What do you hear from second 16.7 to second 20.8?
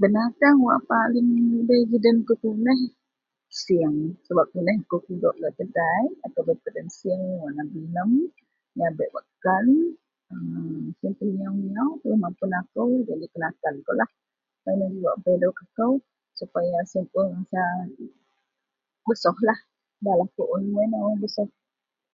sien besoh da la aku un